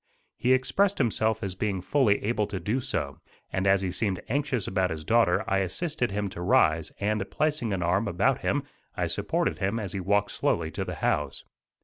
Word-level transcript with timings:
He 0.35 0.53
expressed 0.53 0.97
himself 0.97 1.43
as 1.43 1.53
being 1.53 1.79
fully 1.79 2.23
able 2.23 2.47
to 2.47 2.59
do 2.59 2.79
so, 2.79 3.19
and 3.53 3.67
as 3.67 3.83
he 3.83 3.91
seemed 3.91 4.19
anxious 4.29 4.67
about 4.67 4.89
his 4.89 5.03
daughter 5.05 5.43
I 5.47 5.59
assisted 5.59 6.09
him 6.09 6.27
to 6.29 6.41
rise; 6.41 6.91
and, 6.99 7.29
placing 7.29 7.71
an 7.71 7.83
arm 7.83 8.07
about 8.07 8.39
him 8.41 8.63
I 8.97 9.05
supported 9.05 9.59
him 9.59 9.79
as 9.79 9.93
he 9.93 9.99
walked 9.99 10.31
slowly 10.31 10.71
to 10.71 10.83
the 10.83 10.95
house. 11.05 11.43